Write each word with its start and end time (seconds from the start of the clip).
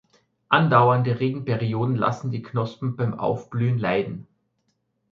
Andauernde 0.49 1.19
Regenperioden 1.19 1.95
lassen 1.95 2.31
die 2.31 2.41
Knospen 2.41 2.95
beim 2.95 3.13
Aufblühen 3.13 3.77
leiden. 3.77 4.25